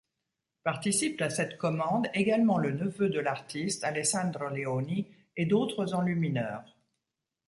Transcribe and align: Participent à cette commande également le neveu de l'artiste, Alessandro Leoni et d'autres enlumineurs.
Participent 0.63 1.21
à 1.21 1.29
cette 1.29 1.59
commande 1.59 2.07
également 2.15 2.57
le 2.57 2.71
neveu 2.71 3.07
de 3.07 3.19
l'artiste, 3.19 3.83
Alessandro 3.83 4.49
Leoni 4.49 5.07
et 5.37 5.45
d'autres 5.45 5.93
enlumineurs. 5.93 6.65